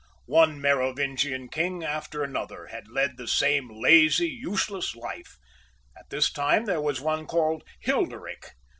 [0.25, 5.37] One Merovingian king after another had led the same lazy useless life;
[5.95, 8.55] at this time there was one called Hilderik.